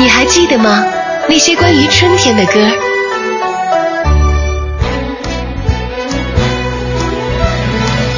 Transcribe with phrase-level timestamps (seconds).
[0.00, 0.82] 你还记得吗？
[1.28, 2.52] 那些关于春天的歌。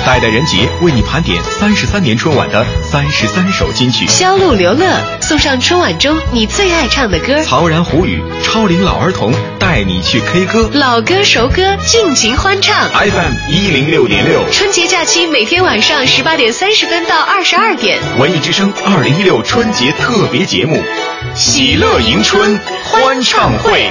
[0.06, 4.06] 代代人杰为你盘点三十三年春晚的三十三首金曲。
[4.06, 4.87] 肖路刘乐
[5.21, 7.43] 送上春晚中你最爱唱的歌。
[7.43, 10.71] 曹然胡语超龄老儿童带你去 K 歌。
[10.75, 12.89] 老歌熟歌尽情欢唱。
[12.91, 14.45] FM 一零六点六。
[14.53, 17.99] 春节假期每天晚上十八点三十分到二十二点。
[18.19, 20.77] 文艺之声二零一六春节特别节目，
[21.45, 23.90] 喜乐迎春欢唱会。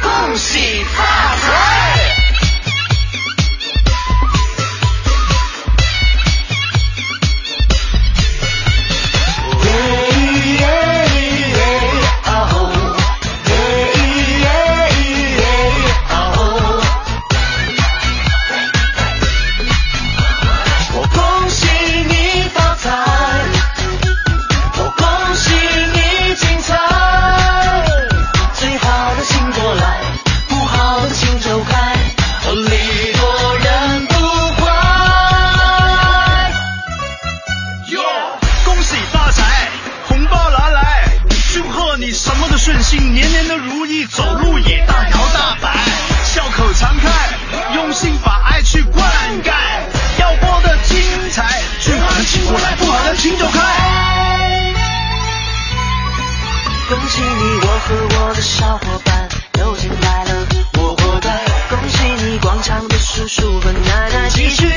[0.00, 1.02] 恭喜发
[1.36, 1.87] 财！
[57.88, 61.30] 和我的小伙伴都进来了，我活该。
[61.70, 64.67] 恭喜你，广场的叔叔和奶奶继续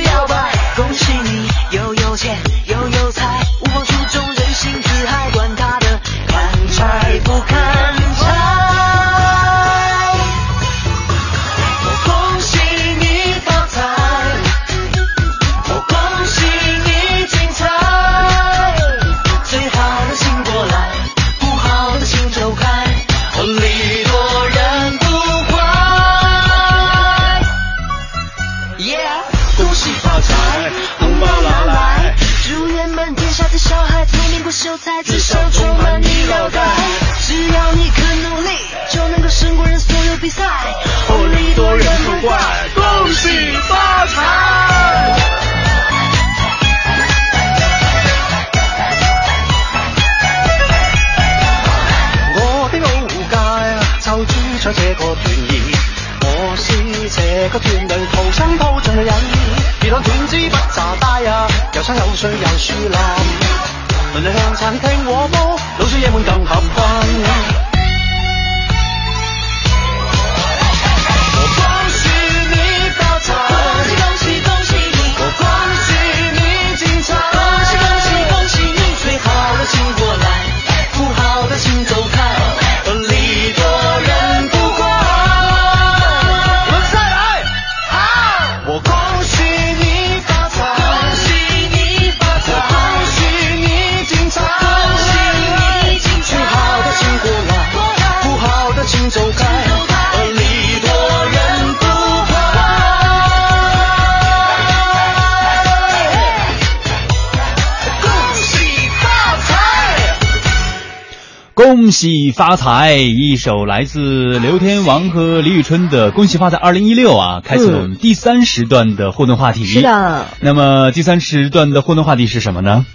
[111.63, 112.95] 恭喜发财！
[112.95, 119.63] 一首来自刘天王和李宇春的《恭喜发财二零一六》啊，开启了我们第三时段的互动话题。
[119.65, 119.83] 是。
[119.83, 122.87] 的，那么第三时段的互动话题是什么呢？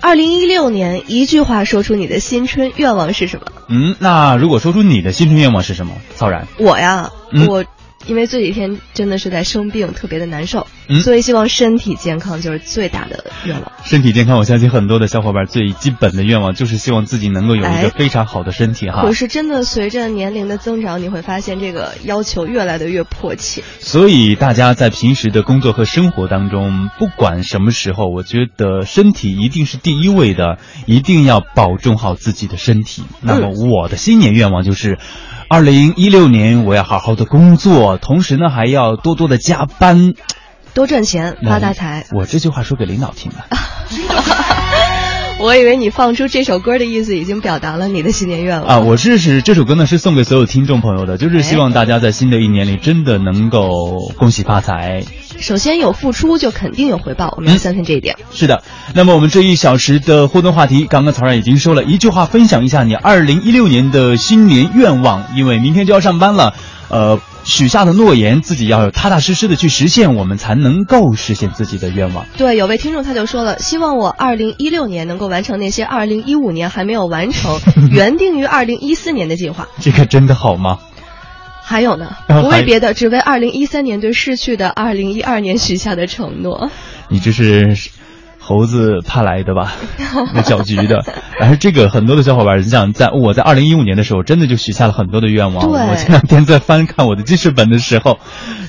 [0.00, 3.46] 二零一六年一句话说出你的新春愿望是什么？
[3.68, 5.92] 嗯，那如果说出你的新春愿望是什么？
[6.16, 7.64] 曹然，我呀，嗯我
[8.06, 13.72] 因为这几天真的是在生病，特别的难受，嗯所以希望身体健康就是最大的愿望。
[13.84, 19.12] 身体健康，我相信很多的小伙伴最基本的愿望就是希望自己能够有一哎个非常好的身体哈可。
[19.12, 23.62] 是真的随着年龄的增长，你会发现这个要求越来的越迫切。
[23.78, 33.04] 所以大家在平时的工作和生活当中，不管什么时候，我觉得身体一定是第一位的，一定要保重好自己的身体。
[33.20, 34.98] 那么我的新年愿望就是。
[35.52, 40.14] 二零一六年，我要好好的工作，同时呢还要多多的加班，
[40.72, 42.06] 多赚钱，发大财。
[42.10, 43.36] 我这句话说给领导听的。
[45.40, 55.04] 我以为你放出这首歌的意思已经表达了你的新年愿望啊，我是是这首歌呢是送给所有听众朋友的，就是希望大家在新的一年里真的能够恭喜发财，
[55.42, 58.16] 首先有付出就肯定有回报，我们要相信这一点。
[58.32, 58.62] 是的，
[58.94, 66.54] 那么我们这一小时的互动话题，刚刚曹然已经说了一句话，分享一下你二零一六年的新年愿望，因为明天就要上班了，
[66.88, 72.24] 呃，许下的诺言自己要踏踏实实的去实现，我们才能够实现自己的愿望。
[72.36, 77.58] 对，有位听众他就说了，希望我二零一六年能够完成那些二零一五年还没有完成、
[77.90, 79.66] 原定于二零一四年的计划。
[79.80, 80.78] 这个真的好吗？
[81.64, 86.70] 还有呢，不为别的，只为二零一三年对逝去的二零一二年许下的承诺。
[87.08, 87.76] 你这是
[88.38, 89.72] 猴子派来的吧？
[90.34, 91.04] 那搅局的。
[91.38, 95.70] 然后这个很多的小伙伴，你想在我在二零一五年的时候，真的就许下了很多的愿望。
[95.70, 98.18] 我前两天在翻看我的记事本的时候，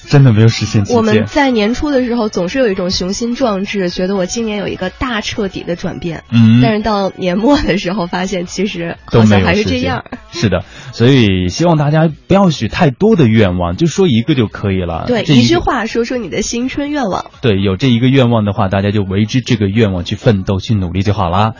[0.07, 1.25] 真的没有实现我们。
[1.25, 6.23] 在年初的时候总是有一种雄心壮志，觉得我今年有一个大彻底的转变。
[6.31, 10.05] 嗯但是到年末的时候，发现其实好像还是这样。
[10.31, 15.05] 是的，所以希望大家不要许太多的愿望，就说一个就可以了。
[15.07, 17.31] 对，这个一句话说说你的新春愿望。
[17.41, 21.53] 对，有这一个愿望的话，大家就为之这个愿望去奋斗、去努力就好啦。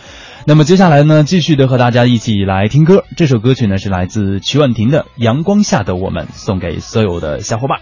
[0.45, 3.05] 那么接下来呢，继续的和大家一起来听歌。
[3.15, 7.79] 这首歌曲呢是来自曲婉婷的《阳光下的我们》，送给所有的小伙伴。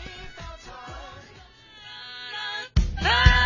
[3.01, 3.40] 阳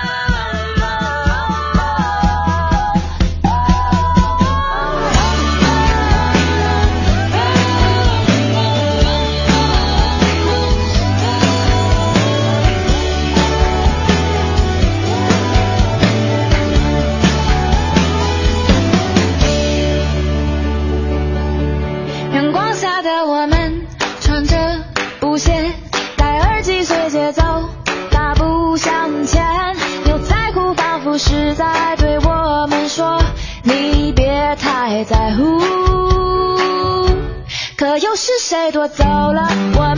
[37.98, 39.48] 又是谁夺走了
[39.78, 39.95] 我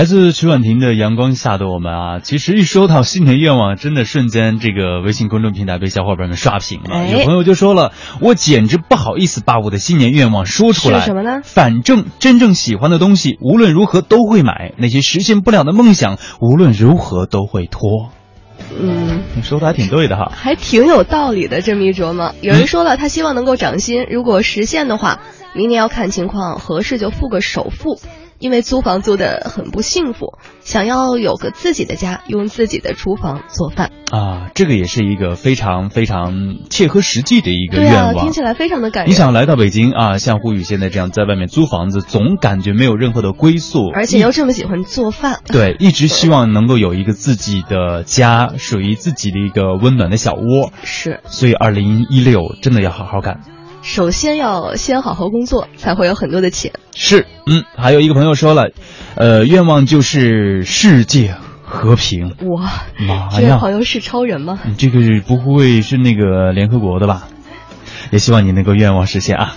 [0.00, 6.96] 来自曲婉婷的《阳光下的我们》啊，其实一说到新年愿望，真的瞬间这个微信公众平台被小伙伴们刷屏了。
[6.96, 7.92] 哎有朋友就说了，
[8.22, 11.00] 我简直不好意思把我的新年愿望说出来。
[11.00, 18.08] 是什么呢反正真正喜欢的东西，无论如何都会买；那些实现不了的梦想，无论如何都会拖。
[18.80, 20.32] 嗯，你说的还挺对的哈。
[20.34, 21.60] 还挺有道理的。
[21.60, 25.20] 这么一琢磨，有人说了，他希望能够涨薪，如果实现的话，
[25.54, 28.00] 明年要看情况，合适就付个首付。
[28.40, 33.92] 因为租房租的很不幸福，想要有个自己的家，用自己的厨房做饭。
[34.10, 38.24] 啊，这个也是一个非常非常切合实际的一个对啊，愿望。
[38.24, 39.10] 听起来非常的感人。
[39.10, 50.72] 你想来到北京啊，像胡宇现在这样在外面租房子，总感觉没有任何的归宿，而且又这么喜欢做饭， 对，一直希望能够有一个自己的家，属于自己的一个温暖的小窝。
[50.82, 51.20] 是。
[51.26, 53.42] 所以，二零一六真的要好好干。
[53.82, 56.72] 首先要先好好工作，才会有很多的钱。
[56.94, 58.70] 是，嗯，还有一个朋友说了，
[59.14, 62.34] 呃，愿望就是世界和平。
[62.42, 63.28] 哇，妈呀！
[63.32, 64.60] 这位朋友是超人吗？
[64.66, 67.28] 你这个不会是那个联合国的吧？
[68.10, 69.56] 也希望你能够愿望实现啊。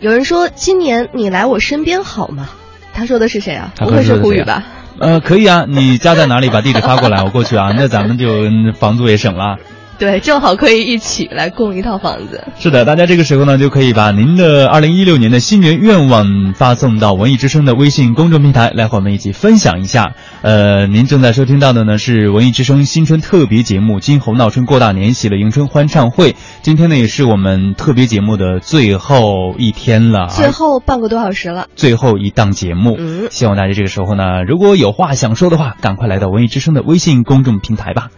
[0.00, 2.48] 有人说今年你来我身边好吗？
[2.94, 3.72] 他说的是谁啊？
[3.76, 4.64] 他不会是胡宇吧？
[4.98, 6.48] 呃，可以啊，你家在哪里？
[6.48, 7.72] 把地址发过来，我过去啊。
[7.76, 9.58] 那咱们就嗯房租也省了。
[9.98, 12.44] 对，正好可以一起来供一套房子。
[12.56, 20.14] 是的，大家这个时候呢，就可以把您的二零一六年的新年愿望发送到文艺之声的微信公众平台，来和我们一起分享一下。
[20.40, 26.32] 呃，您正在收听到的呢是文艺之声新春特别节目《金猴闹春过大年，喜乐迎春欢唱会》。
[26.62, 32.94] 今天呢，也是我们特别节目的最后一天了，最后半个多小时了，最后一档节目。
[32.96, 38.10] 嗯，希望大家这个时候呢，如果有话想说的话，赶快来到文艺之声的微信公众平台吧。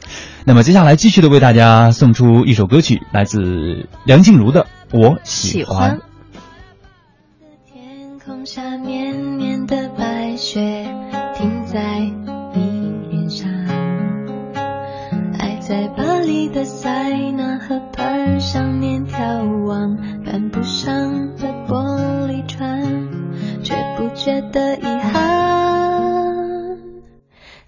[0.45, 4.67] 那么接下来继续的为大家送出一首歌曲，来自梁静茹的
[4.99, 5.99] 《我喜欢》。
[7.73, 8.45] 天空
[24.23, 26.77] 觉得遗憾。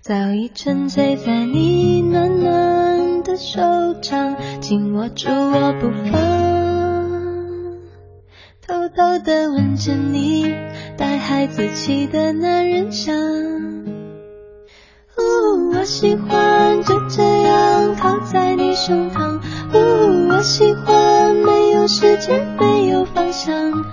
[0.03, 6.21] 早已沉醉在你暖暖的手掌，紧握住我不放。
[8.67, 10.55] 偷偷的吻着你
[10.99, 13.17] 带孩子气的男人香。
[15.17, 19.41] 呜，我喜欢就这样靠在你胸膛。
[19.73, 23.87] 呜，我喜欢没有时间，没有方向。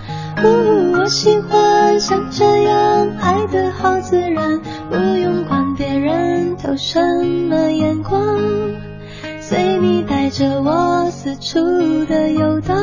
[0.43, 4.59] 呜，我喜欢像这样爱的好自然，
[4.89, 6.99] 不用管别人投什
[7.49, 8.37] 么眼光，
[9.41, 11.59] 随你带着我四处
[12.05, 12.77] 的游荡。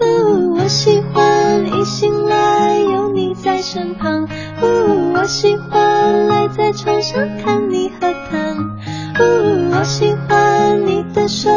[0.00, 4.28] 呜，我喜欢一醒来有你在身旁。
[4.62, 8.78] 呜，我喜欢赖在床上看你喝汤。
[9.18, 11.50] 呜，我喜欢你的手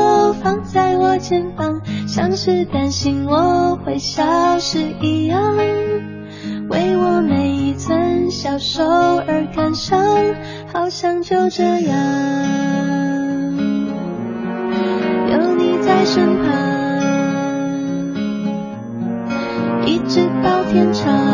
[0.43, 5.55] 放在我肩膀，像是担心我会消失一样。
[6.67, 9.99] 为我每一寸消瘦而感伤，
[10.73, 11.97] 好像就这样
[15.31, 16.51] 有你在身旁。
[19.85, 21.24] 一直到天长。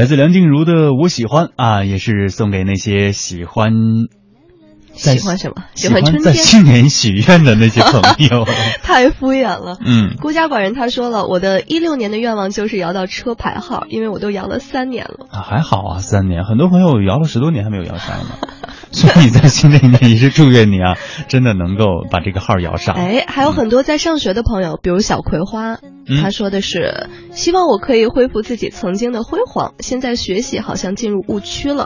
[0.00, 3.70] 来自梁静茹的《我喜欢》啊，也是送给那些喜欢
[4.94, 5.64] 在喜欢什么？
[5.74, 6.22] 喜喜欢春天。
[6.22, 8.46] 在新年许愿的那些朋友。
[8.82, 9.76] 太敷衍了。
[9.84, 15.26] 嗯，孤家寡人他说了，我的一六年的愿望就是摇到车牌号，因为我都摇了三年了。
[15.30, 18.38] 啊，还好啊，三年，很多朋友摇了十多年还没有摇上呢，
[18.92, 20.96] 所以在新的一年也是祝愿你啊，
[21.28, 22.94] 真的能够把这个号摇上。
[22.96, 25.74] 哎，还有很多在上学的朋友，比如小葵花，
[26.06, 31.84] 嗯他说的是希望我可以恢复自己曾经的辉煌，现在学习好像进入误区了。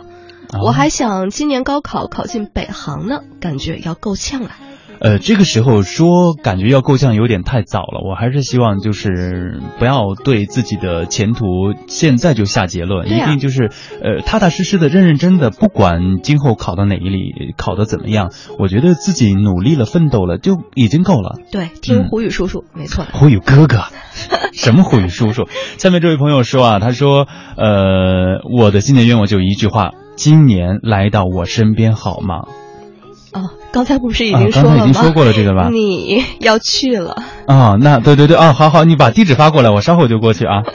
[0.52, 4.56] 啊我还想今年高考考进北航呢，感觉要够呛啊。
[5.00, 13.70] 呃，这个时候说感觉要够呛有点太早了，我还是希望就是不要对自己的前途现在就下结论，啊一定就是
[14.02, 21.38] 呃踏踏实实的、认认真的，不管今后考到哪一里，考得怎么样，我觉得自己努力了、奋斗了就已经够了。
[21.50, 23.04] 对，听嗯胡宇叔叔，没错。
[23.12, 23.84] 胡宇哥哥，
[24.52, 25.48] 什么胡宇叔叔？
[25.78, 27.26] 下面这位朋友说啊，他说，
[27.56, 32.44] 呃，我的新年愿望就一句话：今年来到我身边好吗？
[33.74, 34.76] 哦，刚才不是已啊经说了吗？
[34.76, 37.22] 刚才已经说过了这个吧 你要去了。
[37.46, 40.62] 啊，那对对对啊，好好，你把地址发过来，我稍后就过去啊。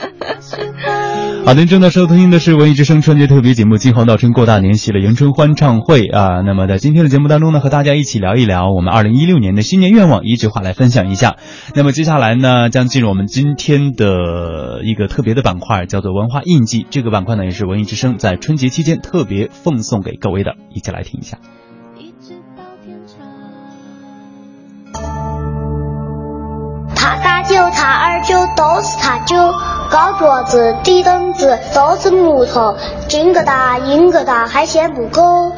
[1.42, 6.42] 好的，您正在收听的是文艺之声春节特别节目《金黄闹春过大年，喜乐迎春欢唱会》啊。
[6.42, 11.36] 那么在今天的节目当中呢，和大家一起聊一聊我们二零一六年的新年愿望，一句话来分享一下。
[11.74, 16.86] 那么接下来呢，将进入我们今天的一个特别的板块，叫做文化印记。
[16.90, 21.38] 这个板块呢，也是文艺之声在春节期间特别奉送给各位的，一起来听一下。
[27.50, 29.34] 他大舅、他二舅都是他舅，
[29.90, 32.76] 高桌子、低凳子都是木头，
[33.08, 35.52] 金疙瘩、银疙瘩还嫌不够。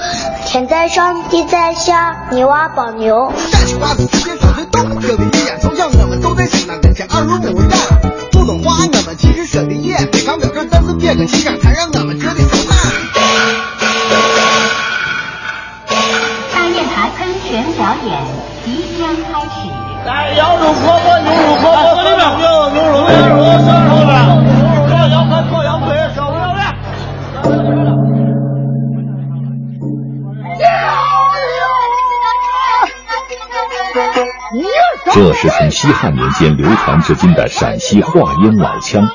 [0.46, 3.30] 天在上，地在下，泥娃包牛。
[3.50, 7.70] 站起瓜子，提前说嘴动，各位一眼瞅瞧，我们都在西南跟前二十五样。
[8.32, 12.76] 普通话我们其实说的也非常标准，但是别个气象才让我们觉得受难。
[16.54, 18.18] 大雁塔喷泉表演
[18.64, 19.68] 即将开始。
[20.04, 20.58] 来，羊
[35.14, 39.06] 这是从西汉年间流传至今的陕西话音老腔。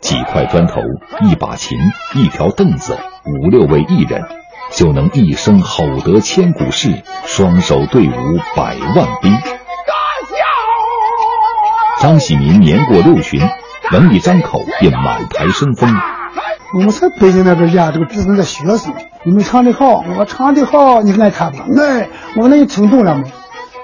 [0.00, 0.80] 几块砖头、
[1.20, 1.78] 一把琴、
[2.14, 4.22] 一条凳子，五六位艺人，
[4.72, 9.61] 就能一声吼得千古事，双手对舞百万兵。
[12.02, 13.40] 张喜民年过六旬，
[13.92, 15.88] 能一张口便满台生风。
[16.74, 18.92] 我们在北京那边呀，这个只是在学生。
[19.24, 21.64] 你们唱的好，我唱的好，你爱看吧？
[21.78, 23.30] 哎，我那你听懂了没？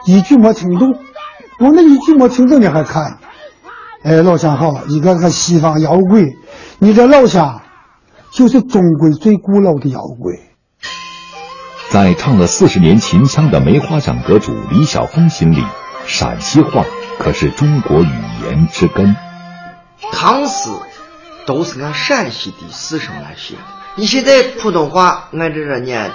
[0.06, 0.96] 一句没听懂，
[1.60, 3.18] 我那一句没听懂你还看？
[4.02, 6.28] 哎，老乡好，一个个西方摇滚，
[6.80, 7.60] 你这老乡
[8.32, 10.34] 就是中国最古老的摇滚。
[11.88, 15.62] 在唱了四十年秦腔的梅花奖得主李晓峰心里，
[16.08, 16.86] 陕西话
[17.18, 18.10] 可是中国语
[18.42, 19.14] 言之根。
[20.10, 20.70] 唐诗
[21.44, 23.60] 都是按陕西的史声来写的。
[23.94, 26.10] 你现在普通话按这着念，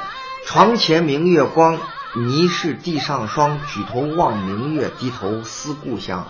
[0.47, 1.79] 床前明月光，
[2.27, 3.59] 疑是地上霜。
[3.71, 6.27] 举头望明月，低头思故乡。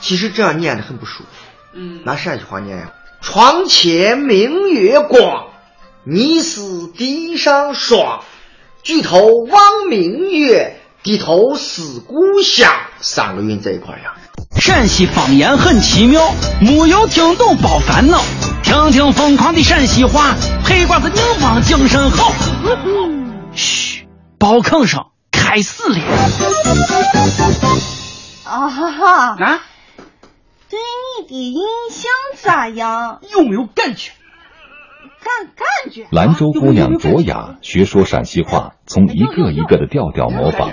[0.00, 1.28] 其实这样念的很不舒服。
[1.74, 5.48] 嗯，拿陕西话念呀，床前明月光，
[6.06, 8.22] 疑是地上霜。
[8.82, 12.70] 举头望明月，低头思故乡。
[13.00, 14.14] 三个韵这一块儿呀。
[14.56, 16.20] 陕西方言很奇妙，
[16.60, 18.20] 没有听懂别烦恼，
[18.62, 22.32] 听听疯狂的陕西话，黑瓜子硬邦精神好。
[23.54, 24.06] 嘘，
[24.38, 25.98] 包吭声开始了。
[28.44, 29.36] 啊哈哈！
[29.44, 29.60] 啊，
[30.68, 30.78] 对
[31.22, 31.60] 你的印
[31.90, 33.20] 象咋样？
[33.32, 34.12] 有没有感觉？
[35.24, 36.06] 感感觉。
[36.10, 40.72] 兰州姑娘卓雅学说陕西话，从一个一个的调调模仿，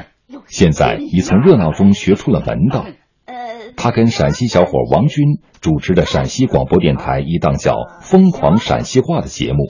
[0.49, 2.85] 现在已从热闹中学出了门道。
[3.77, 9.69] 他跟陕西小伙王军主持的陕西广播电台一档叫《疯狂陕西话》的节目，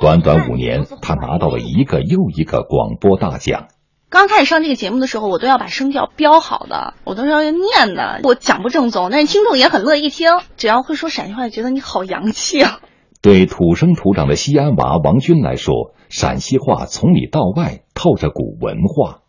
[0.00, 3.68] 短短五年，他拿到了一个又一个广播大奖。
[4.10, 10.28] 刚开始上这个节目的时候，我都要把声调标好的，我都是要念的，我讲不正宗，但是听众也很乐意听。
[10.56, 12.80] 只要会说陕西话，觉得你好洋气啊！
[13.22, 19.22] 对土生土长的西安娃王军来说，陕西话从里到外透着股文化。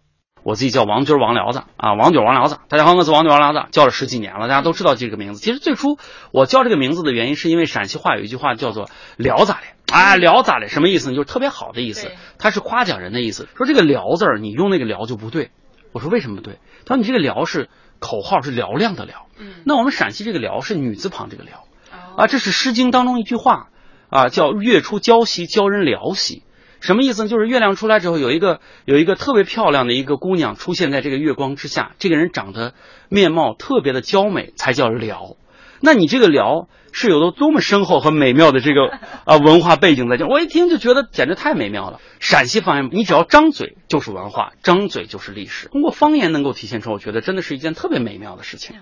[0.48, 2.58] 我自己叫王军王聊子啊，王军王聊子。
[2.70, 5.42] 大家好，我是王军王聊子，叫了十几年了，大家都知道这个名字。
[5.42, 5.98] 其实最初
[6.32, 10.70] 我叫这个名字的原因，是因为陕西话有一句话叫做“聊咋的”，啊，聊咋的？
[10.70, 11.18] 什么意思呢？
[11.18, 13.50] 就是特别好的意思，它是夸奖人的意思。
[13.58, 15.52] 说这个“聊”字儿，你用那个“聊”就不对。
[15.92, 16.60] 我说为什么不对？
[16.86, 17.68] 他说你这个“聊”是
[18.00, 19.10] 口号，是嘹亮的“嘹”。
[19.66, 21.48] 那我们陕西这个“辽”是女字旁这个“嘹”，
[22.16, 23.68] 啊，这是《诗经》当中一句话
[24.10, 26.44] 啊，叫“月出娇兮，教人辽兮”。
[26.88, 27.28] 什么意思呢？
[27.28, 32.74] 就是月亮出来之后，有一个有一个特别漂亮的一个姑娘出现在这个月光之下，这个人长得
[33.10, 35.36] 面貌特别的娇美，才叫辽。
[35.82, 38.88] 那你这个辽是有多么深厚和美妙的这个
[39.26, 40.26] 啊 文化背景在这？
[40.28, 42.00] 我一听就觉得简直太美妙了。
[42.22, 45.68] 陕西方言，你只要张嘴就是文化，张嘴就是历史。
[45.68, 48.78] 通过方言能够体现出，我觉得真的是一件特别美妙的事情。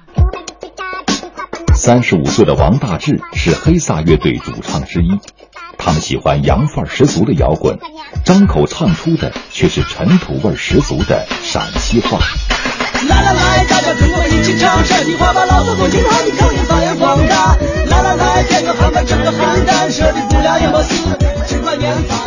[1.76, 5.20] 三十五岁的王大治是黑撒乐队主唱之一。
[5.78, 7.78] 他们喜欢洋范儿十足的摇滚，
[8.24, 12.18] 张口唱出的却是尘土味十足的陕西话。
[13.08, 17.56] 来来来，大家跟我一起唱陕西话，把老祖宗听好的口音发扬光大。
[17.90, 20.96] 来来来，点个汉饭，蒸个汉蛋，舍的不了也没事，
[21.46, 22.18] 吃块年饭。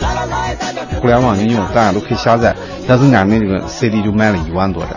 [0.00, 2.54] 来来来，大家互联网应用大家都可以下载，
[2.86, 4.96] 但是俺们这个 CD 就卖了一万多张。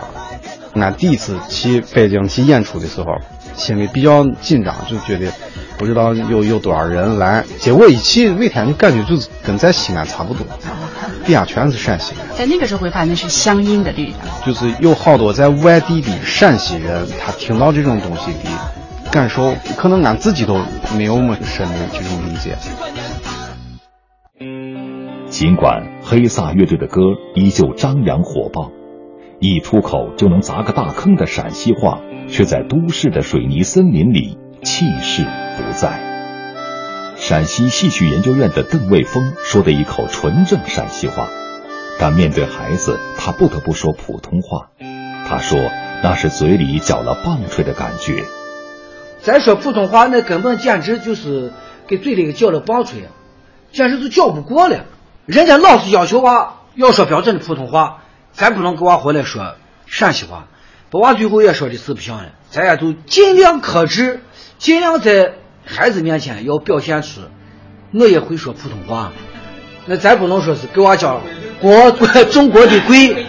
[0.74, 3.06] 俺第一次去北京去演出的时候，
[3.54, 5.32] 心里比较紧张，就觉得
[5.78, 7.44] 不知道有有多少人来。
[7.58, 10.46] 结果一去，每天就感觉就是跟在西安差不多，
[11.24, 12.36] 底下全是陕西人。
[12.36, 18.50] 在那个时候会发现是乡音的力量，就是有好多在外地的陕西人，他听到这种东西的
[19.10, 20.60] 感受，可能俺自己都
[20.96, 22.56] 没有么深的这种理解。
[25.28, 27.00] 尽管黑撒乐队的歌
[27.34, 28.70] 依旧张扬火爆。
[29.42, 35.24] 一出口就能砸个大坑的陕西话，却在都市的水泥森林里气势
[35.56, 35.98] 不在。
[37.16, 41.30] 陕西戏曲研究院的邓卫峰说的一口纯正陕西话，
[41.98, 44.68] 但面对孩子，他不得不说普通话。
[45.26, 45.58] 他说
[46.02, 48.24] 那是嘴里搅了棒槌的感觉。
[49.22, 51.50] 再说普通话，那根本简直就是
[51.86, 53.08] 给嘴里搅了棒槌啊，
[53.72, 54.84] 简直就搅不过了。
[55.24, 58.02] 人家老师要求娃要说标准的普通话。
[58.40, 60.48] 咱不能给娃回来说陕西话，
[60.90, 62.30] 把娃最后也说的是不像了。
[62.48, 64.20] 咱也都尽量克制，
[64.56, 65.34] 尽量在
[65.66, 67.20] 孩子面前要表现出
[67.92, 69.12] 我也会说普通话。
[69.84, 71.20] 那咱不能说是给娃讲
[71.60, 71.90] 国
[72.32, 73.26] 中国的贵，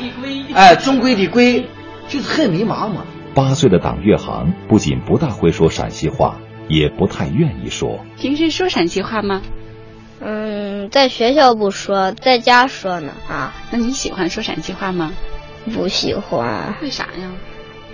[0.53, 1.67] 哎，中国的贵，
[2.07, 3.03] 就是很迷茫嘛。
[3.35, 6.37] 八岁的党月航不仅不大会说陕西话，
[6.69, 7.99] 也不太愿意说。
[8.17, 9.41] 平时说陕西话吗？
[10.23, 13.53] 嗯，在学校不说，在家说呢啊。
[13.71, 15.11] 那你喜欢说陕西话吗？
[15.73, 16.75] 不喜欢。
[16.81, 17.31] 为啥呀？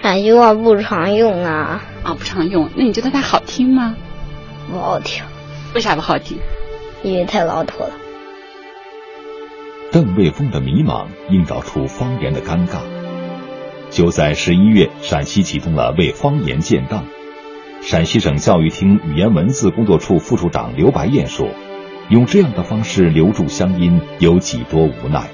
[0.01, 1.81] 陕西话不常用啊。
[2.03, 2.69] 啊，不常用。
[2.75, 3.95] 那你觉得它好听吗？
[4.69, 5.23] 不好听。
[5.73, 6.37] 为啥不好听？
[7.01, 7.91] 因为太老土了。
[9.91, 12.79] 邓卫峰的迷茫映照出方言的尴尬。
[13.89, 17.05] 就在十一月，陕西启动了为方言建档。
[17.81, 21.47] 陕西省教育厅语言文字工作处副处长刘白燕说。
[22.09, 25.29] 用这样的方式留住乡音，有几多无奈，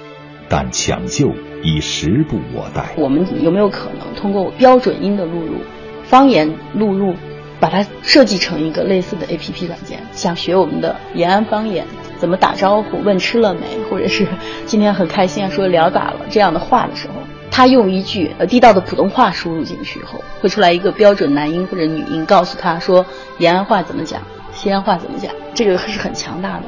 [0.49, 1.31] 但抢救
[1.61, 2.95] 已时不我待。
[2.97, 5.57] 我们有没有可能通过标准音的录入、
[6.03, 7.13] 方言录入，
[7.59, 9.99] 把它设计成一个类似的 APP 软件？
[10.13, 11.85] 想学我们的延安方言，
[12.17, 14.27] 怎么打招呼、问吃了没，或者是
[14.65, 17.13] 今天很开心啊，说聊咋了这样的话的时候，
[17.51, 23.05] 他用一句呃地道的普通话输入进去以后，会出来一个标准男音或者女音，告诉他说
[23.37, 24.23] 延安话怎么讲。
[24.63, 25.29] 西安话怎么讲？
[25.53, 26.63] 这个是很强大的。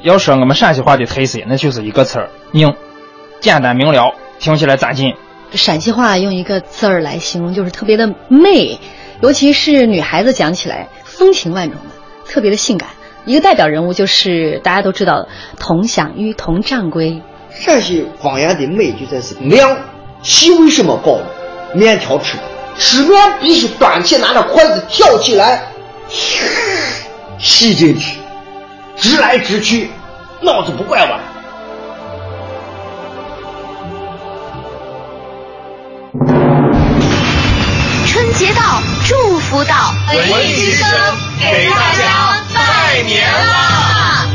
[0.00, 2.74] 要说我们陕西话的特色，那就是一个词儿“硬”，
[3.40, 5.14] 简单明了，听起来扎劲。
[5.52, 8.78] 陕西话用一个字儿来形容，就是特别的媚，
[9.20, 12.88] 尤其是女孩子讲起来风情万种的，特别的性感。
[13.26, 17.20] 一个代表人物就是大家都知道的佟湘玉、佟掌柜。
[17.50, 19.76] 陕西方言的美就在是亮，
[20.22, 21.18] 气为什么高？
[21.74, 22.38] 面条吃
[22.78, 25.67] 吃面必须端起拿着筷子挑起来，
[27.38, 28.18] 吸进去，
[28.96, 29.90] 直来直去，
[30.40, 31.20] 脑子不拐弯。
[38.06, 40.88] 春节到，祝福到，文艺之声
[41.40, 44.26] 给大家拜年啦！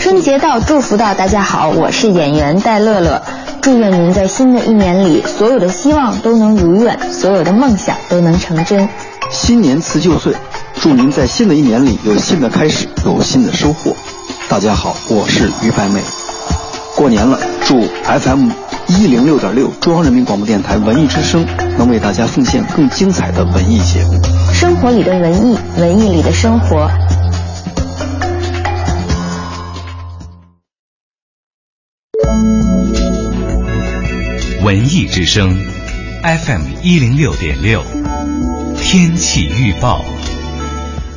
[0.00, 3.22] 春节到，祝福到，大家好，我是演员戴乐乐。
[3.62, 8.88] 祝愿您在新的一年里，所有的希望都能如愿，所有的梦想都能成真。
[9.30, 10.34] 新年辞旧岁，
[10.82, 13.94] 祝您在新的一年里有新的开始，有新的收获。
[14.48, 16.00] 大家好，我是于白梅。
[16.96, 18.50] 过年了，祝 FM
[18.88, 21.46] 一零六点六中央人民广播电台文艺之声
[21.78, 24.20] 能为大家奉献更精彩的文艺节目。
[24.52, 26.90] 生活里的文艺，文艺里的生活。
[34.64, 35.56] 文艺之声
[36.24, 37.84] ，FM 一零六点六，
[38.78, 40.04] 天气预报。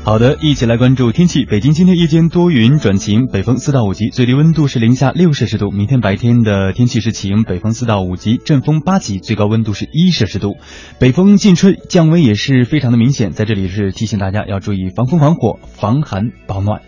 [0.05, 1.45] 好的，一起来关注天气。
[1.45, 5.71] 北京今天夜间多云转晴，北风四到五级，最低温度是零下六摄氏度。
[5.71, 10.57] 明天白天的天气是晴，北风四到五级，阵风八级，最高温度是一摄氏度。
[10.99, 13.31] 北风进吹，降温也是非常的明显。
[13.31, 16.81] 在这里是提醒大家要注意防风防火、防寒保暖。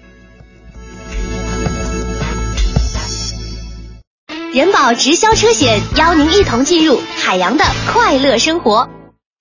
[4.53, 8.87] 人保直销车险邀您一同进入海洋的快乐生活。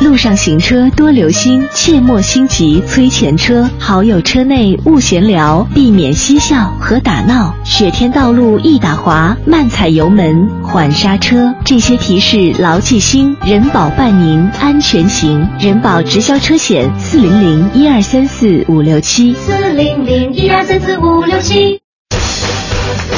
[0.00, 3.68] 路上行车多留心，切莫心急催前车。
[3.78, 7.54] 好友车内勿闲聊，避免嬉笑和打闹。
[7.64, 11.54] 雪天道路易打滑，慢踩油门，缓刹车。
[11.66, 15.46] 这些提示牢记心，人保伴您安全行。
[15.58, 19.34] 人保直销车险四零零一二三四五六七。
[19.34, 21.78] 四零零一二三四五六七。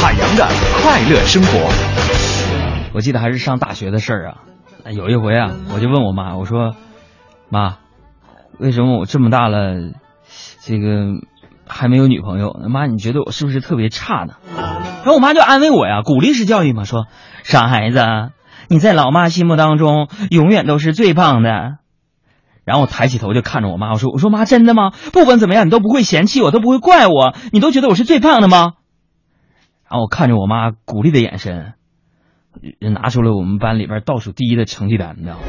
[0.02, 0.48] 海洋的
[0.82, 1.70] 快乐生活。
[2.92, 4.34] 我记得还是上大学的事儿啊，
[4.90, 6.74] 有一回啊，我就问我妈，我说
[7.48, 7.76] ：“妈，
[8.58, 9.92] 为什么我这么大了，
[10.62, 11.20] 这个
[11.66, 12.52] 还没有女朋友？
[12.68, 14.34] 妈，你觉得我是不是特别差呢？”
[15.04, 17.06] 然后我妈就安慰我呀，鼓励式教育嘛，说
[17.44, 18.04] ：“傻孩子，
[18.68, 21.78] 你在老妈心目当中永远都是最棒的。”
[22.64, 24.90] 然后我抬起头就看着我妈，我说：“我说妈，真的吗？
[25.12, 28.72] 不管怎么样，你都不会嫌弃我，都不会怪我，你都觉得我是最棒的吗？”
[29.88, 31.74] 然后我看着我妈鼓励的眼神，
[32.80, 35.42] 拿出了我们班里边倒数第一的成绩单，你知道吗？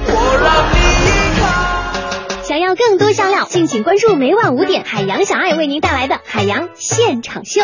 [2.43, 7.61] 想要更多香料，敬请关注每晚五点海洋小爱为您带来的海洋现场秀。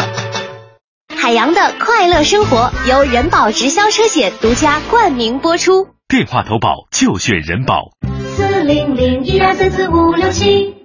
[1.15, 5.87] 海洋的快乐生活由人保直销车险独家冠名播出。
[6.07, 7.91] 电话投保就选人保。
[8.35, 10.75] 四零零一二三四五六七。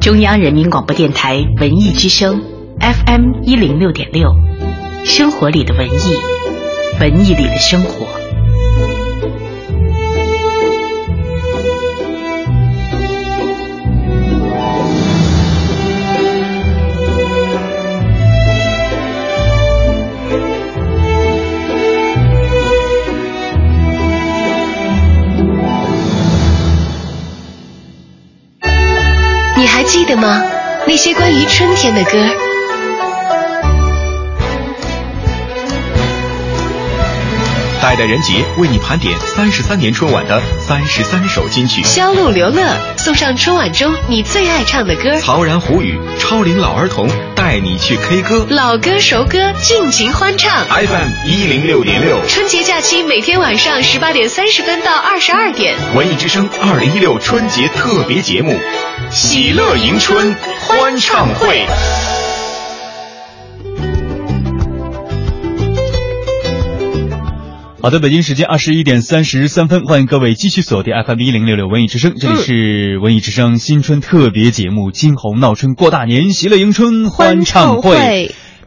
[0.00, 2.40] 中央人民广播电台文艺之声
[2.80, 4.30] FM 一零六点六，
[5.04, 6.35] 生活里的文艺，
[6.98, 8.06] 文艺里的生活。
[29.58, 30.42] 你还记得吗？
[30.86, 32.45] 那些关于春天的歌。
[37.82, 41.82] 代代人杰为你盘点三十三年春晚的三十三首金曲。
[41.84, 45.18] 销路刘乐送上春晚中你最爱唱的歌。
[45.20, 48.46] 曹然胡语超龄老儿童带你去 K 歌。
[48.50, 50.64] 老歌熟歌尽情欢唱。
[50.66, 52.20] FM 一零六点六。
[52.26, 55.76] 春节假期每天晚上十八点三十分到二十二点。
[55.94, 58.58] 文艺之声二零一六春节特别节目，
[59.10, 61.66] 喜乐迎春欢唱会。
[67.86, 77.94] 好的，北京时间二十一点三十三分，欢迎各位继续锁定 FM 一零六六文艺之声，这里是文艺之声新春特别节目《金猴闹春过大年，喜乐迎春欢唱会》。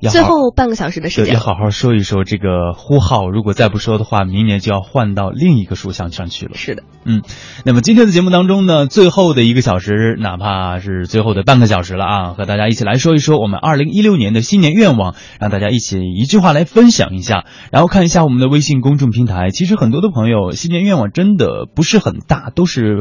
[0.07, 6.53] 最后半个小时的时，间要，好好说一说这个呼号，如果再不说的话，明年就要换到另一个属相上去了。
[6.55, 7.21] 是的，嗯，
[7.65, 19.49] 那么今天的节目当中呢，最后的一个小时，哪怕是最后的半个小时了啊，和大家一起来说一说我们二零一六年的新年愿望，让大家一起一句话来分享一下，然后看一下我们的微信公众平台。
[19.49, 22.95] 其实很多的朋友新年愿望真的不是很大，都是。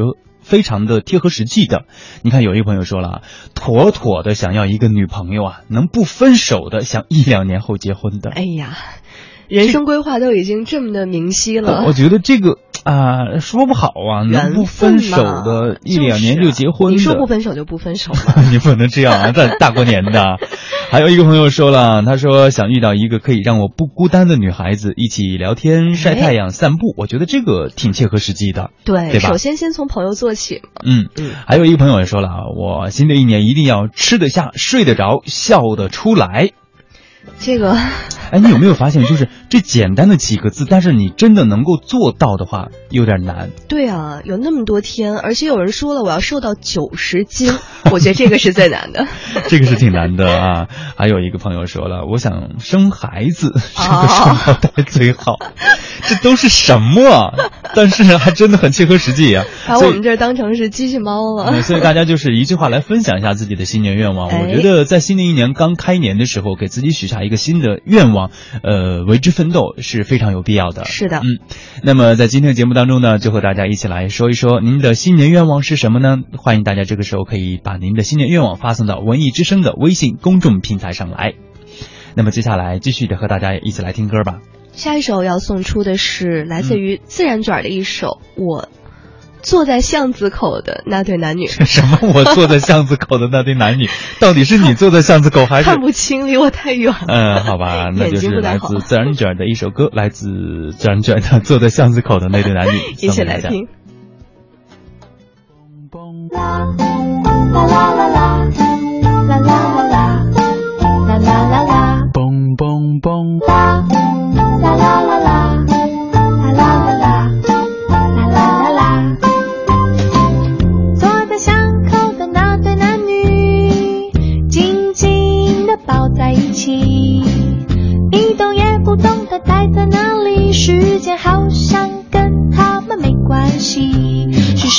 [0.49, 1.85] 非常的贴合实际的，
[2.23, 3.21] 你看有一个朋友说了啊，
[3.53, 8.31] 妥妥的想要一个女朋友啊，能不分手的，想一两年后结婚的。
[8.31, 8.75] 哎呀，
[9.49, 11.83] 人生规划都已经这么的明晰了。
[11.85, 18.43] 我觉得这个啊，说不好啊，能不分手的一两年就结婚的，你说不分手就不分手嘛。
[18.51, 20.37] 你不能这样啊，在大过年的。
[20.91, 26.93] 还有一个朋友说了，他说想遇到一个可以让我不孤单的女孩子，一起聊天、晒太阳、散步。
[26.97, 29.37] 我觉得这个挺切合实际的，对，对吧首？
[29.37, 30.61] 先先从朋友做起。
[30.83, 36.51] 嗯嗯，还有一个朋友也说了啊，我新的一年一定要吃得下、睡得着、笑得出来。
[37.39, 37.75] 这个
[38.31, 43.49] 哎，你有没有发现，就是这简单的几个字，但是你真的能够做到的话，有点难。
[43.67, 47.51] 对啊，有那么多天，而且有人说了我要瘦到九十斤，
[47.91, 49.07] 我觉得这个是最难的。
[49.49, 50.67] 这个是挺难的啊。
[50.95, 55.37] 还有一个朋友说了，我想生孩子，生个哦双胞胎最好。
[56.03, 57.33] 这都是什么啊？
[57.73, 59.43] 但是还真的很切合实际啊。
[59.67, 61.63] 把我们这当成是机器猫了嗯。
[61.63, 64.29] 所以大家 就是一句话来分享一下自己的新年愿望。
[64.29, 68.31] 哎我觉得在新的一年刚开年的时候，给自己许下一个新的愿望，
[68.63, 70.85] 呃，为之奋斗是非常有必要的。
[70.85, 71.39] 是的嗯。
[71.83, 76.17] 那么在今天的节目当中呢，就和大家一起来说一说您的新年愿望是什么呢？
[76.37, 81.33] 欢迎大家这个时候可以把您的新年愿望发送到文艺之声的微信公众平台上来。
[82.15, 84.39] 那么接下来继续的和大家一起来听歌吧。
[84.71, 88.69] 下一首要送出的是来自于自然卷的一首《我
[89.41, 91.45] 坐在巷子口的那对男女》。
[91.65, 91.99] 什么？
[92.13, 95.65] 我坐在巷子口的那对男女， 到底是你坐在巷子口还是？
[95.65, 97.05] 看不清，离我太远了。
[97.07, 102.71] 嗯，好吧， 那就是来自自然卷的一首歌，来自自然卷的《坐在巷子口的那对男女》，
[103.05, 103.23] 一起。
[103.23, 103.67] 来听。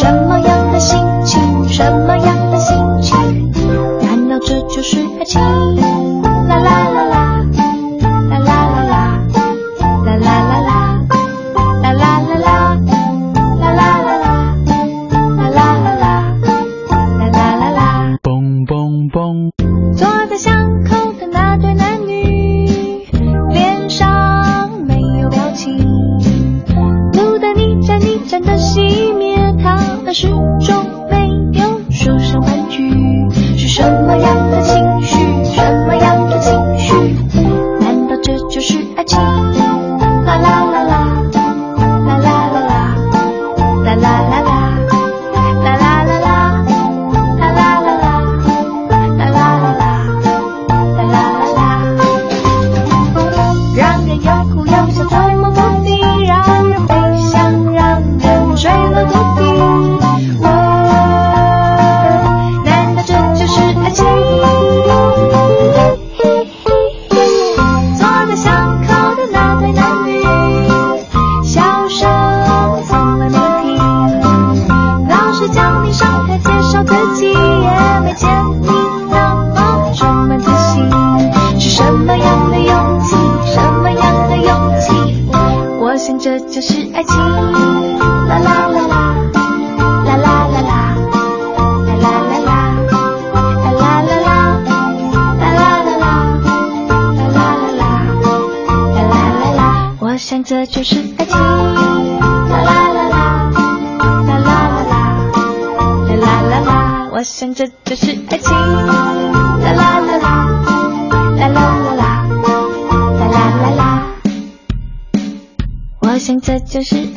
[0.00, 0.59] 什么样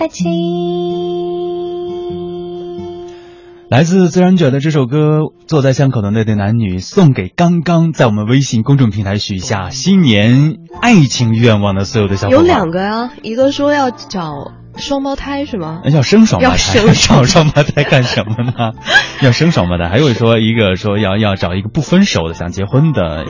[0.03, 0.27] 爱情。
[3.69, 12.45] 来自自然卷的这首歌《坐在巷口的那对男女》，送给刚刚在我们微信公众平台许下新年爱情愿望的所有的小伙伴有。
[12.45, 15.81] 两个呀，一个说要找双胞胎是吗？
[15.85, 18.71] 要生双胞胎，要生找 双胞胎干什么呢？
[19.21, 23.25] 要生双胞胎，还有说一个说要要找一个不分手的想结婚的，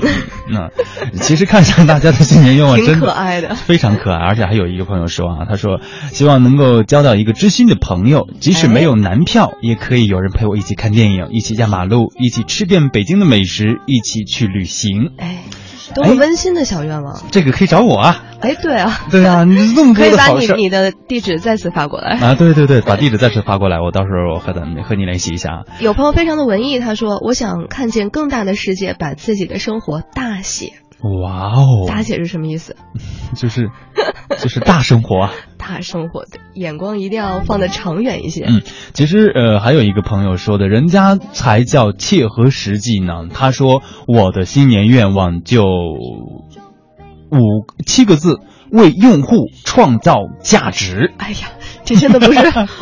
[0.49, 0.69] 那
[1.19, 5.79] 其实看一下大家的新年愿望真的可爱的非常可爱，而且还有一个朋友说啊，他说
[6.11, 15.11] 希望能够交到一个知心的朋友，即使没有男票，也可以有人陪我一起看电影，一起压马路，一起吃遍北京的美食，一起去旅行。
[15.17, 15.43] 哎，
[15.93, 17.21] 多么温馨的小愿望。
[17.31, 22.17] 这个可以找我啊，哎，对啊，对啊，你这么可以把你多的好事儿你的地址再次发过来。
[22.19, 25.63] 啊，对对对，把地址再次发过来，我到时候和咱们和你联系一下啊。
[25.79, 30.73] 有朋友非常的文艺，他说：“我想看见更大的世界，把自己的生活大写。”
[31.23, 32.77] 哇哦，大写是什么意思？
[33.35, 33.69] 就是
[34.39, 35.31] 就是大生活啊。
[35.57, 38.45] 大生活的眼光一定要放得长远一些。
[38.45, 38.61] 嗯，
[38.93, 43.27] 其实呃，还有一个朋友说的，人家才叫切合实际呢。
[43.33, 46.47] 他说我的新年愿望就五
[47.85, 48.39] 七个字：
[48.73, 51.13] 为用户创造价值。
[51.19, 51.51] 哎呀，
[51.85, 52.39] 这些都不是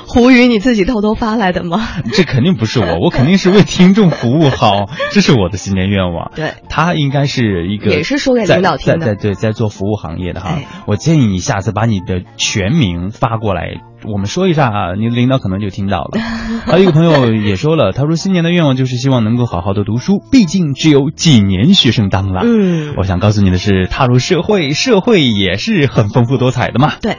[0.08, 1.88] 胡宇你自己偷偷发来的吗？
[2.14, 6.32] 这肯定不是我，我肯定是为听众服务好， 这是我的新年愿望。
[6.36, 10.50] 对，他应该是一个也是说给领导听的在在对，在做服务行业的哈。
[10.52, 13.82] 哎我建议你下次把你的全名发过来，
[14.12, 16.20] 我们说一下啊，你的领导可能就听到了。
[16.66, 22.42] 还有一个朋友也说了，他说新年的愿望就是希望能够好好的读书，毕竟只有几年学生当了。
[22.44, 26.94] 嗯，我想告诉你的是，踏入社会，社会也是很丰富多彩的嘛。
[27.02, 27.16] 对。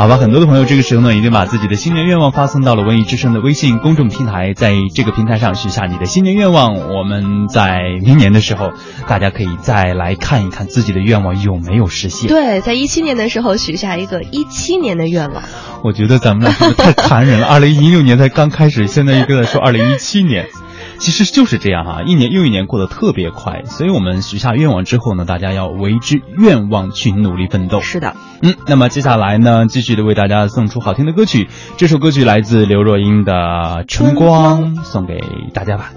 [0.00, 6.88] 好吧，很多的朋友这个时候呢，已经把自己的新年愿望发送到了文艺之声的微信公众平台，在这个平台上许下你的新年愿望。
[6.88, 8.70] 我们在明年的时候，
[9.06, 12.30] 大家可以再来看一看自己的愿望有没有实现。
[12.30, 15.42] 对，在一七年的时候许下一个一七年的愿望。
[15.84, 20.46] 我觉得咱们俩太残忍了，二零一六年才刚开始，现在又跟他说二零一七年。
[21.00, 27.80] 其实就是这样哈、一年又一年过得特别快，所以我们许下愿望之后呢，大家要为之愿望去努力奋斗。
[27.80, 31.48] 是的，嗯，那么接下来呢，继续的为大家送出好听的歌曲，
[31.78, 33.32] 这首歌曲来自刘若英的
[33.86, 35.18] 《春光》，送给
[35.54, 35.92] 大家吧。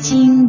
[0.00, 0.39] 经。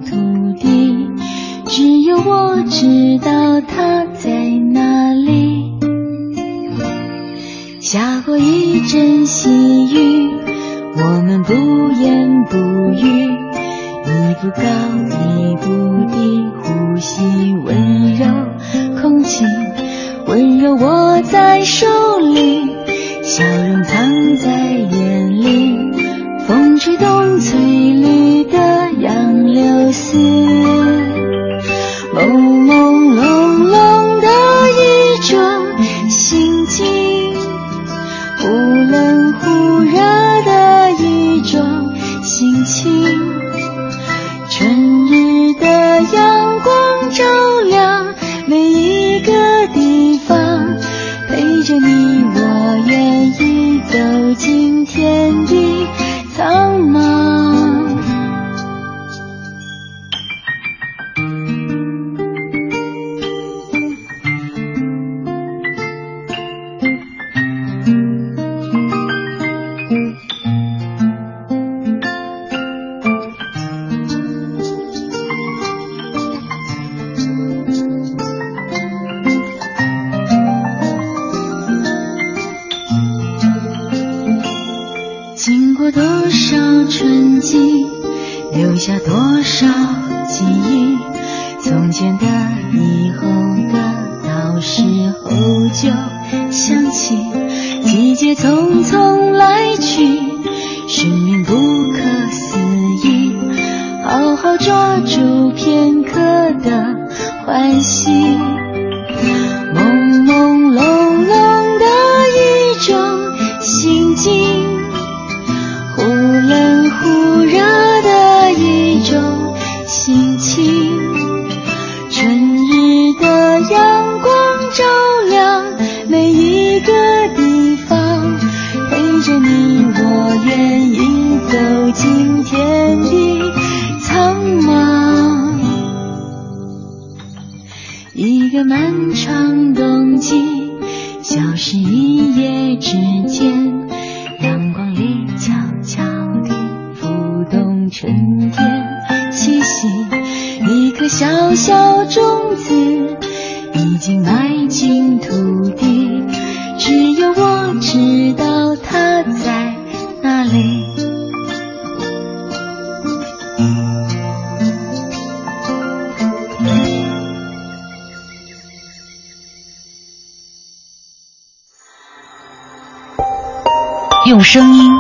[174.28, 174.92] 用声音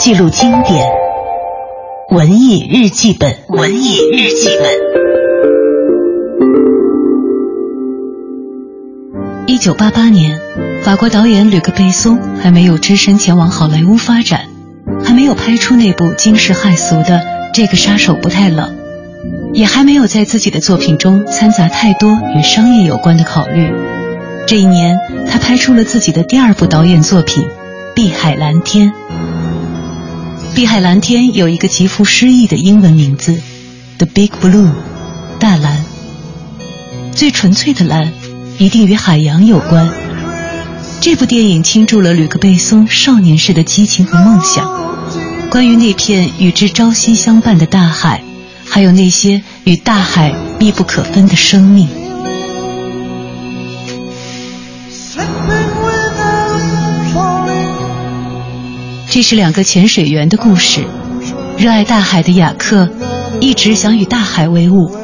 [0.00, 0.88] 记录经典，
[2.08, 4.66] 文艺日记本，文艺日记本。
[9.46, 10.40] 一九八八年，
[10.82, 14.46] 法国导演吕克·贝松还没有只身前往好莱坞发展，
[15.04, 17.18] 还没有拍出那部惊世骇俗的
[17.52, 18.74] 《这个杀手不太冷》，
[19.52, 23.70] 也还没有在自己的作品中掺杂太多与商业有关的考虑。
[24.46, 24.98] 这一年，
[25.28, 27.44] 他拍出了自己的第二部导演作品
[27.96, 28.92] 《碧海蓝天》。
[30.54, 33.40] 碧海蓝天有一个极富诗意的英文名字
[33.96, 34.68] ，The Big Blue，
[35.40, 35.82] 大蓝。
[37.14, 38.12] 最纯粹的蓝，
[38.58, 39.90] 一定与海洋有关。
[41.00, 44.70] 这部电影倾注了吕克·贝松少年时的激情和梦想，
[45.48, 48.22] 关于那片与之朝夕相伴的大海，
[48.68, 51.88] 还有那些与大海密不可分的生命。
[59.16, 60.84] 这是两个潜水员的故事。
[61.56, 62.90] 热爱大海的雅克
[63.40, 64.94] 一直想与大海为伍，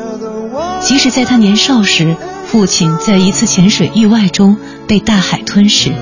[0.83, 5.93] 即使在他年少时，父亲在一次潜水意外中被大海吞噬。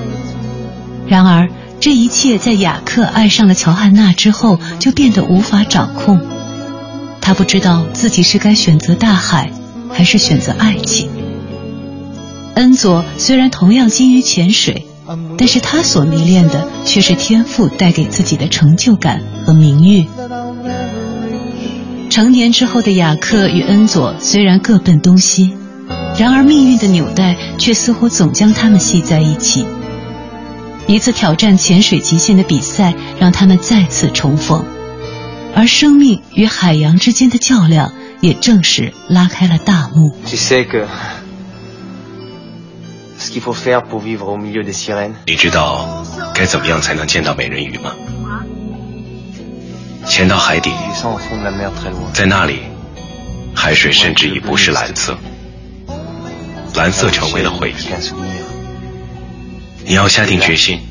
[1.07, 1.47] 然而，
[1.79, 6.19] 这一切在雅克爱上了乔汉娜之后就变得无法掌控。
[7.21, 9.53] 他不知道自己是该选择大海，
[9.89, 11.09] 还是选择爱情。
[12.55, 14.85] 恩佐虽然同样精于潜水。
[15.37, 20.07] 但是他所迷恋的却是天赋带给自己的成就感和名誉。
[22.09, 25.55] 成年之后的雅克与恩佐虽然各奔东西，
[26.19, 29.65] 然而命运的纽带却似乎总将他们系在一起。
[30.87, 34.65] 一次挑战潜水极限的比赛让他们再次重逢，
[35.55, 40.13] 而生命与海洋之间的较量也正式拉开了大幕。
[45.25, 46.03] 你知道
[46.33, 47.93] 该怎么样才能见到美人鱼吗？
[50.07, 50.71] 潜到海底，
[52.13, 52.61] 在那里，
[53.55, 55.15] 海水甚至已不是蓝色，
[56.75, 57.75] 蓝色成为了回忆。
[59.85, 60.81] 你要下定决心，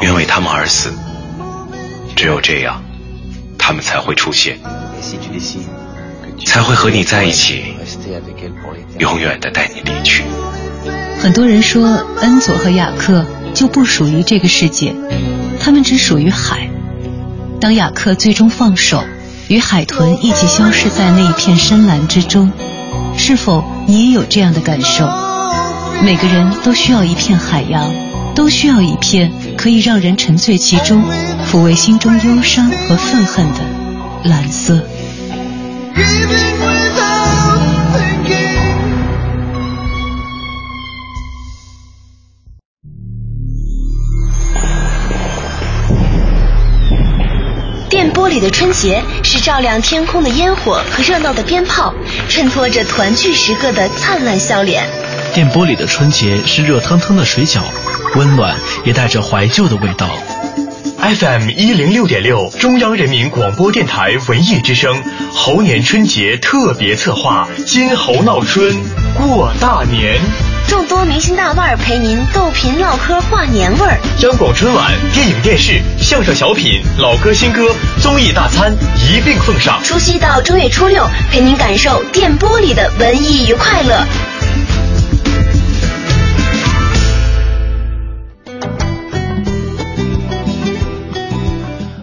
[0.00, 0.92] 愿为他们而死，
[2.16, 2.82] 只有这样，
[3.56, 4.58] 他们才会出现，
[6.44, 7.76] 才会和你在一起，
[8.98, 10.24] 永远的带你离去。
[11.20, 13.24] 很多人说，恩佐和雅克
[13.54, 14.94] 就不属于这个世界，
[15.60, 16.68] 他们只属于海。
[17.60, 19.02] 当雅克最终放手，
[19.48, 22.52] 与海豚一起消失在那一片深蓝之中，
[23.16, 25.08] 是否你也有这样的感受？
[26.02, 27.90] 每个人都需要一片海洋，
[28.34, 31.02] 都需要一片可以让人沉醉其中、
[31.50, 33.60] 抚慰心中忧伤和愤恨的
[34.24, 34.82] 蓝色。
[48.24, 51.92] 电波里的春节是照亮天空的烟火和热闹的鞭炮，
[52.26, 54.88] 衬托着团聚时刻的灿烂笑脸。
[55.34, 57.60] 电波里的春节是热腾腾的水饺，
[58.14, 58.56] 温暖
[58.86, 60.08] 也带着怀旧的味道。
[60.96, 68.74] FM 一零六点六，中央人民广播电台文艺之声猴年春节特别策划《金猴闹春
[69.18, 70.14] 过大年》。
[70.66, 73.98] 众多明星大腕儿陪您逗贫唠嗑化年味儿。
[74.22, 79.80] 央广春晚、电影电视、相声小品、老歌新歌、综艺大餐一并奉上。
[79.84, 84.04] 除夕到正月初六，陪您感受电波里的文艺与快乐。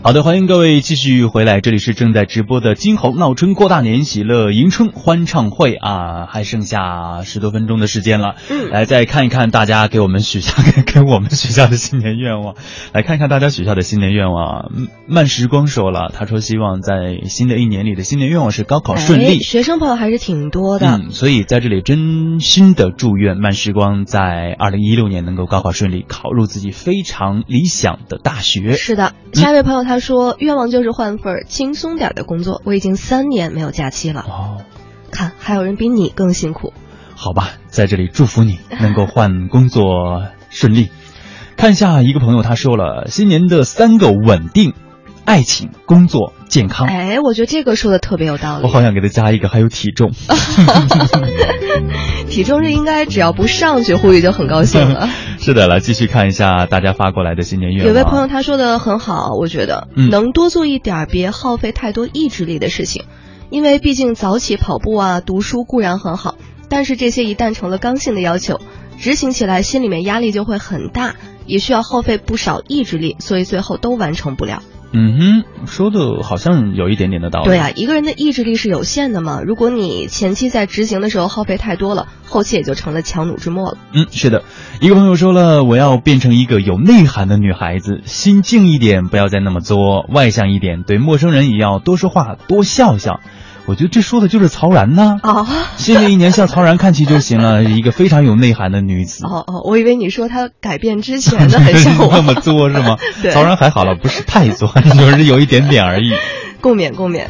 [0.04, 12.56] 好的，欢迎各位继续回来，这里是正在直播的金猴闹春过大年，喜乐迎春欢唱会啊，还剩下十多分钟的时间了，嗯，来再看一看大家给我们许下给给我们许下的新年愿望，
[12.94, 14.72] 来看一看大家许下的新年愿望。
[15.06, 28.72] 慢时光说了，他说希望在新的一年里的新年愿望是高考顺利，哎、学生朋友还是挺多的，嗯，所以在这里真心的祝愿慢时光在二零一六年能够高考顺利，考入自己非常理想的大学。
[28.72, 29.91] 是的，下一位朋友他。
[29.92, 32.62] 他说：“愿望就是换份轻松点的工作。
[32.64, 34.22] 我已经三年没有假期了。
[34.26, 34.62] 哦，
[35.12, 36.72] 看还有人比你更辛苦。
[37.14, 39.84] 好吧，在这里祝福你能够换工作
[40.50, 40.88] 顺利。
[41.58, 44.74] 看一下一个朋友他说了，新年的三个稳定：
[45.26, 46.88] 爱情、工作、健康。
[46.88, 48.64] 哎，我觉得这个说的特别有道理。
[48.64, 50.14] 我好想给他加一个，还有体重。
[52.32, 55.10] 体重是应该只要不上去，呼吁就很高兴了。
[55.44, 57.88] 是的，来继续看一下大家发过来的新年愿望。
[57.88, 63.06] 有位朋友他说的很好，我觉得、嗯、能多做一点，别耗费太多意志力的事情，
[63.50, 66.36] 因为毕竟早起跑步啊、读书固然很好，
[66.70, 68.62] 但是这些一旦成了刚性的要求，
[69.00, 71.16] 执行起来心里面压力就会很大，
[71.48, 74.62] 也需要耗费不少意志力，所以最后都完成不了。
[74.94, 77.48] 嗯哼，说的好像有一点点的道理。
[77.48, 79.42] 对啊，一个人的意志力是有限的嘛。
[79.42, 83.78] 如果你前期在执行的时候耗费太多了，后期也就成了强弩之末了。
[83.94, 84.44] 嗯，是的。
[84.82, 93.22] 一个朋友说了，我要变成一个有内涵的女孩子，心静一点，不要再那么作，外向一点，对陌生人也要多说话，多笑笑。
[93.72, 95.18] 我觉得这说的就是曹然呢。
[95.24, 95.48] 哦，
[95.78, 99.26] 新的一年向曹然看齐就行了，一个非常有内涵的女子。
[99.26, 102.98] 哦哦，我以为你说她改变之前的很像我那么作是吗？
[103.24, 104.68] 对曹然还好了，不是太作，
[105.00, 106.12] 就是有一点点而已。
[106.60, 107.28] 共勉共勉。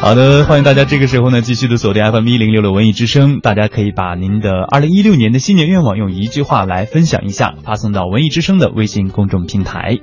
[0.00, 9.98] 好的，欢迎大家这个时候呢继续的锁定 FM 一零六六文艺之声，大家可以把您的二零一六年的新年愿望用一句话来分享一下，发送到文艺之声的微信公众平台。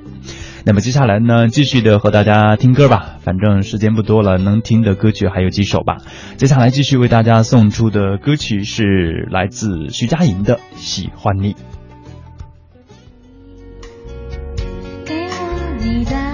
[0.67, 5.97] 那么接下来呢，继续的和大家听歌吧，反正时间不多了，能听的歌曲还有几首吧。
[6.37, 11.53] 接下来继续为大家送出的歌曲是来自徐佳莹的《喜欢你》。
[15.05, 16.24] 给我你的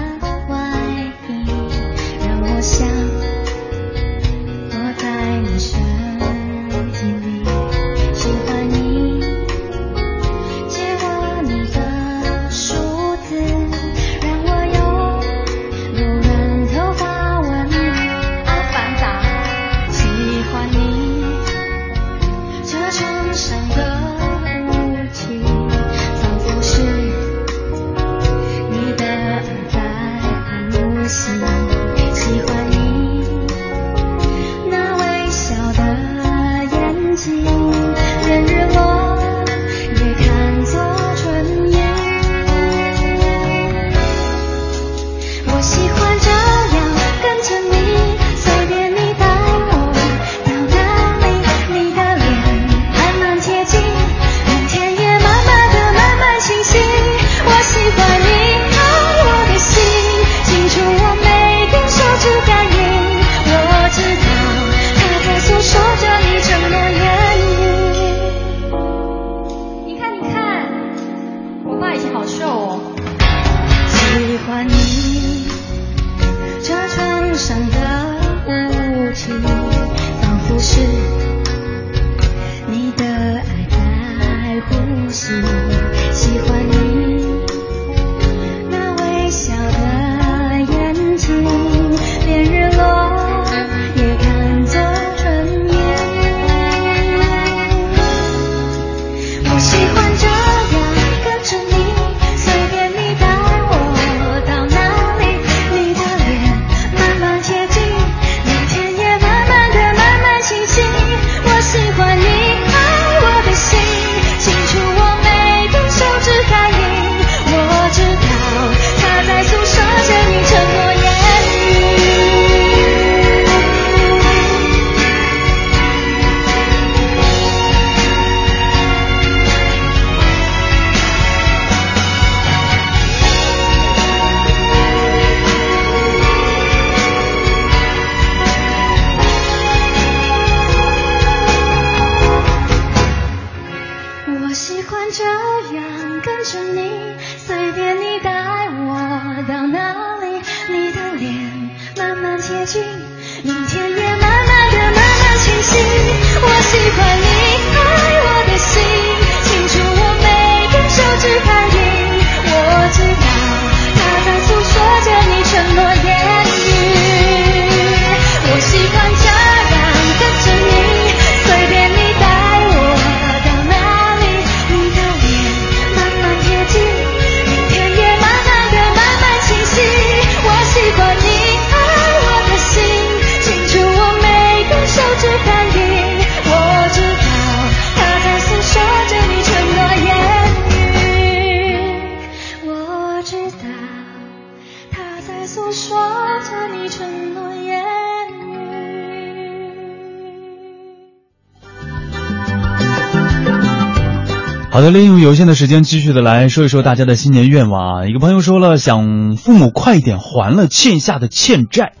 [204.92, 208.06] 利用有限的时间，继续的来说一说大家的新年愿望啊。
[208.06, 211.94] 一个朋友说了，想父母快一点还了欠下的欠债。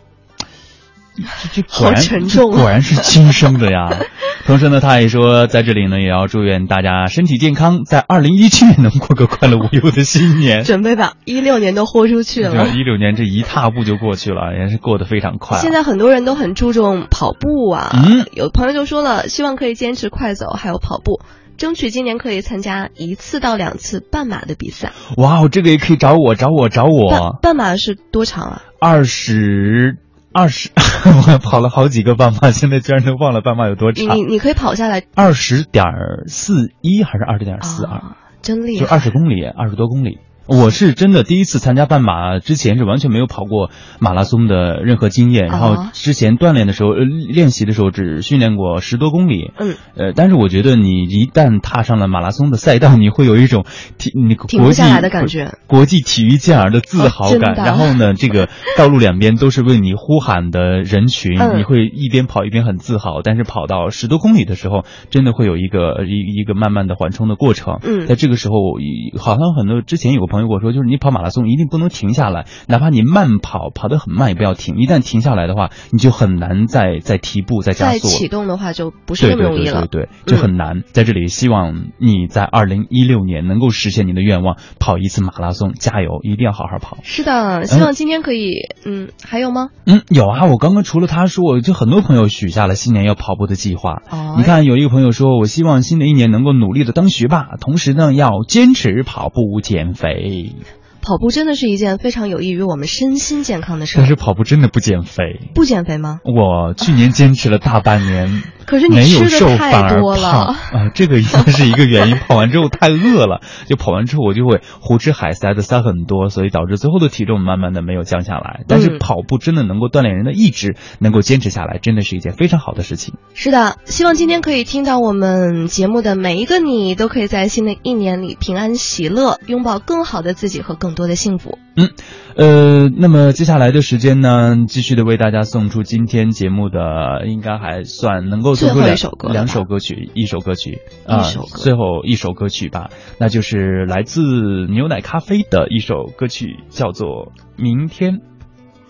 [1.14, 3.90] 这这果然好沉重啊这果然是亲生的呀。
[4.46, 10.64] 同时呢，他也说，在这里呢，也要祝愿大家身体健康，在二零一七年能过个快乐无忧的新年。
[10.64, 12.68] 准备把一六年都豁出去了。
[12.68, 15.60] 一六年这一踏步就过去了，也是过得非常快、啊。
[15.60, 21.20] 现在很多人都很注重跑步啊，嗯有朋友就说了，希望可以坚持快走，还有跑步。
[21.62, 24.90] 争取今年可以参加一次到两次半马的比赛。
[25.16, 27.38] 哇哦，这个也可以找我，找我，找我。
[27.40, 28.62] 半马是多长啊？
[28.80, 29.96] 二十
[30.32, 34.04] 二十，我 跑了好几个半马，现在居然都忘了半马有多长。
[34.04, 35.84] 你你你可以跑下来，二十点
[36.26, 38.16] 四一还是二十点四二？
[38.42, 38.84] 真厉害！
[38.84, 40.18] 就二十公里，二十多公里。
[40.46, 43.70] 我是真的第一次参加半马，之前是完全没有跑过
[44.00, 45.46] 马拉松的任何经验。
[45.46, 49.52] 然后之前锻炼的时候，呃，练习的时候只训练过十多公里。
[49.58, 53.64] 嗯，呃，但是我觉得你一旦踏上了马拉松的赛道，你会有一种
[53.98, 57.52] 体那个国际的感觉，国际体育健儿的自豪感。
[57.52, 63.22] 哦然后呢，这个道路两边都是为你呼喊的人群， 嗯你会一边跑一边很自豪。
[63.22, 67.78] 但是跑到十多公里的时候，真的会有一个一一个慢慢的缓冲的过程。
[67.84, 74.76] 嗯在这个时候，一好像很多之前有个朋友跟我说，就是你跑马拉松一定不能停下来，哪怕你慢跑，跑得很慢也不要停。
[74.78, 77.92] 一旦停下来的话，你就很难再再提步、再加速。
[77.92, 79.82] 再启动的话就不是对那么容易了。
[79.82, 80.82] 嗯对对对对，就很难。
[80.92, 86.96] 在这里，希望你在二零一六年能够实现你的愿望，跑一次马拉松，加油，一定要好好跑。
[87.02, 88.54] 是的，希望今天可以，
[88.86, 89.68] 嗯，还有吗？
[89.86, 94.02] 嗯，有啊，我刚刚除了他说，就很多朋友许下了新年要跑步的计划。
[94.10, 100.21] 哦你看，有一个朋友说，我希望新的一年能够努力的当学霸，同时呢要坚持跑步减肥。
[100.22, 100.66] 诶呀
[101.02, 104.00] 跑步真的是一件非常有益于我们身心健康的事儿。
[104.00, 105.40] 但是跑步真的不减肥。
[105.54, 106.20] 不减肥吗？
[106.24, 110.56] 我去年坚持了大半年， 可是你没有瘦反而多了胖啊、
[110.94, 112.16] 这个应该是一个原因。
[112.16, 118.62] 跑完之后太饿了， 就跑完之后我就会胡吃海塞的塞很多，所以导致最后的体重慢慢的没有降下来。
[118.68, 123.14] 但是嗯跑步真的能够锻炼人的意志，能够坚持下来，真的是一件非常好的事情。
[123.34, 131.58] 是的，希望今天可以听到我们节目的每一个你，都可以在新的一年里平安喜乐，拥抱更好的自己和更多的幸福。
[131.76, 131.90] 嗯，
[132.36, 144.22] 呃，那么接下来的时间呢，继续的为大家送出今天节目的，应该还算能够送出两一首歌两首歌曲，一首歌曲啊、最后一首歌曲吧，那就是来自
[144.70, 147.06] 牛奶咖啡的一首歌曲，叫做
[147.56, 148.20] 《明天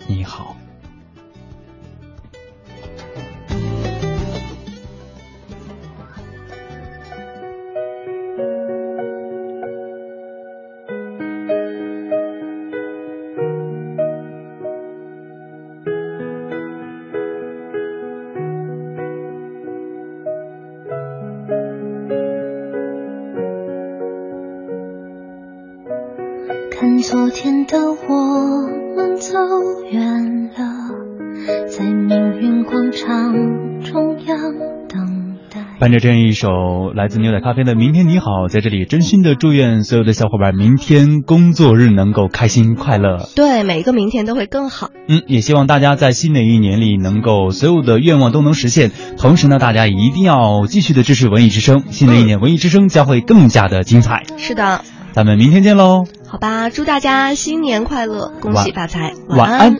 [0.08, 0.56] 你好》。
[36.32, 43.28] 一首来自牛奶咖啡的《明天你好》，在这里真心的祝愿所有的小伙伴明天工作日能够开心快乐。
[43.36, 44.88] 对，每一个明天都会更好。
[45.08, 48.92] 嗯，也希望大家在新的一年里能够所有的愿望都能实现。
[49.18, 54.22] 同时呢，大家一定要继续的支持文艺之声，新的一年文艺之声将会更加的精彩。
[54.38, 54.80] 是的，
[55.12, 59.76] 咱们明天见喽，好吧，祝大家新年快乐，恭喜晚发财，晚安